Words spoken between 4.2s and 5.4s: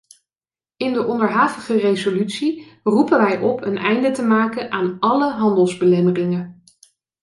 maken aan alle